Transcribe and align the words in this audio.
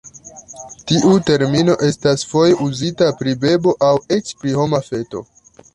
Tiu 0.91 1.11
termino 1.27 1.75
estas 1.89 2.25
foje 2.33 2.57
uzita 2.69 3.13
pri 3.21 3.39
bebo 3.45 3.79
aŭ 3.91 3.95
eĉ 4.19 4.37
pri 4.43 4.61
homa 4.63 4.87
feto. 4.93 5.29